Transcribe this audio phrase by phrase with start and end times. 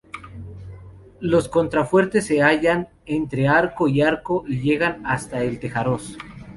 [1.19, 6.17] Los contrafuertes se hallan entre arco y arco y llegan hasta el tejaroz.